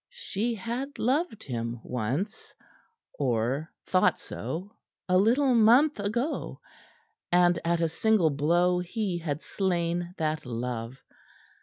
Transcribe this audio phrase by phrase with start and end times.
[0.09, 2.55] She had loved him once
[3.19, 4.71] or thought so,
[5.07, 6.59] a little month ago
[7.31, 11.03] and at a single blow he had slain that love.